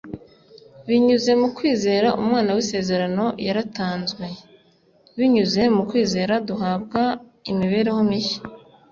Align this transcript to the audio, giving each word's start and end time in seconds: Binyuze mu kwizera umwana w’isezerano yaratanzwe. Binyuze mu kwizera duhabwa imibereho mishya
Binyuze 0.87 1.31
mu 1.41 1.47
kwizera 1.55 2.07
umwana 2.21 2.49
w’isezerano 2.55 3.25
yaratanzwe. 3.45 4.25
Binyuze 5.17 5.61
mu 5.75 5.83
kwizera 5.89 6.33
duhabwa 6.47 7.01
imibereho 7.51 7.99
mishya 8.09 8.41